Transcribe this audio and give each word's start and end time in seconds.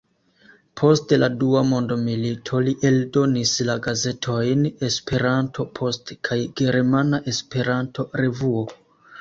Post 0.79 1.11
la 1.23 1.27
dua 1.41 1.59
mondmilito 1.71 2.61
li 2.69 2.73
eldonis 2.91 3.53
la 3.67 3.75
gazetojn 3.89 4.65
"Esperanto-Post" 4.89 6.15
kaj 6.31 6.41
"Germana 6.63 7.21
Esperanto-Revuo. 7.35 8.67